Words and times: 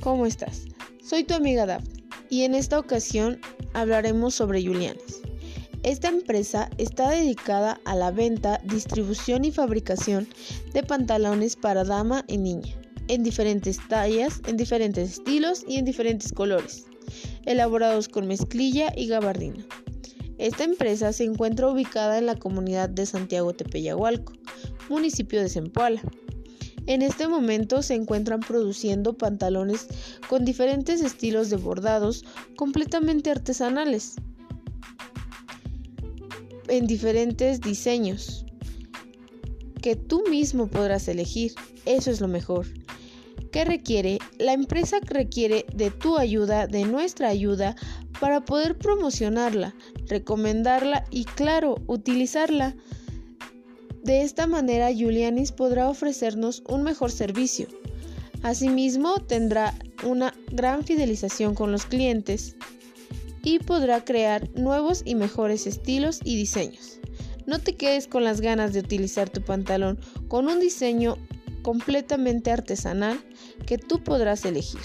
¿cómo 0.00 0.24
estás? 0.24 0.62
Soy 1.02 1.24
tu 1.24 1.34
amiga 1.34 1.66
Daphne 1.66 2.02
y 2.30 2.42
en 2.42 2.54
esta 2.54 2.78
ocasión 2.78 3.38
hablaremos 3.74 4.34
sobre 4.34 4.64
Julianes. 4.64 5.20
Esta 5.82 6.08
empresa 6.08 6.70
está 6.78 7.10
dedicada 7.10 7.78
a 7.84 7.94
la 7.94 8.10
venta, 8.10 8.58
distribución 8.64 9.44
y 9.44 9.52
fabricación 9.52 10.26
de 10.72 10.82
pantalones 10.82 11.56
para 11.56 11.84
dama 11.84 12.24
y 12.26 12.38
niña, 12.38 12.74
en 13.08 13.22
diferentes 13.22 13.78
tallas, 13.88 14.40
en 14.46 14.56
diferentes 14.56 15.18
estilos 15.18 15.64
y 15.68 15.76
en 15.76 15.84
diferentes 15.84 16.32
colores, 16.32 16.86
elaborados 17.44 18.08
con 18.08 18.26
mezclilla 18.26 18.92
y 18.96 19.08
gabardina. 19.08 19.64
Esta 20.38 20.64
empresa 20.64 21.12
se 21.12 21.24
encuentra 21.24 21.68
ubicada 21.68 22.16
en 22.16 22.26
la 22.26 22.36
comunidad 22.36 22.88
de 22.88 23.04
Santiago 23.04 23.52
Tepeyahualco, 23.52 24.32
municipio 24.88 25.40
de 25.42 25.50
Zempoala. 25.50 26.02
En 26.86 27.02
este 27.02 27.26
momento 27.28 27.82
se 27.82 27.94
encuentran 27.94 28.40
produciendo 28.40 29.18
pantalones 29.18 29.88
con 30.28 30.44
diferentes 30.44 31.00
estilos 31.00 31.50
de 31.50 31.56
bordados 31.56 32.24
completamente 32.56 33.30
artesanales 33.30 34.14
en 36.68 36.86
diferentes 36.86 37.60
diseños 37.60 38.44
que 39.82 39.96
tú 39.96 40.24
mismo 40.28 40.66
podrás 40.66 41.06
elegir. 41.08 41.52
Eso 41.84 42.10
es 42.10 42.20
lo 42.20 42.28
mejor. 42.28 42.66
¿Qué 43.52 43.64
requiere? 43.64 44.18
La 44.38 44.52
empresa 44.52 44.98
requiere 45.00 45.64
de 45.72 45.90
tu 45.90 46.18
ayuda, 46.18 46.66
de 46.66 46.84
nuestra 46.84 47.28
ayuda, 47.28 47.76
para 48.20 48.44
poder 48.44 48.76
promocionarla, 48.76 49.74
recomendarla 50.08 51.04
y 51.10 51.24
claro, 51.24 51.76
utilizarla. 51.86 52.74
De 54.06 54.22
esta 54.22 54.46
manera, 54.46 54.94
Julianis 54.96 55.50
podrá 55.50 55.88
ofrecernos 55.88 56.62
un 56.68 56.84
mejor 56.84 57.10
servicio. 57.10 57.66
Asimismo, 58.44 59.16
tendrá 59.18 59.74
una 60.04 60.32
gran 60.52 60.84
fidelización 60.84 61.56
con 61.56 61.72
los 61.72 61.86
clientes 61.86 62.54
y 63.42 63.58
podrá 63.58 64.04
crear 64.04 64.48
nuevos 64.54 65.02
y 65.04 65.16
mejores 65.16 65.66
estilos 65.66 66.20
y 66.22 66.36
diseños. 66.36 67.00
No 67.46 67.58
te 67.58 67.74
quedes 67.74 68.06
con 68.06 68.22
las 68.22 68.40
ganas 68.40 68.72
de 68.72 68.78
utilizar 68.78 69.28
tu 69.28 69.42
pantalón 69.42 69.98
con 70.28 70.46
un 70.46 70.60
diseño 70.60 71.18
completamente 71.62 72.52
artesanal 72.52 73.18
que 73.66 73.76
tú 73.76 74.04
podrás 74.04 74.44
elegir. 74.44 74.82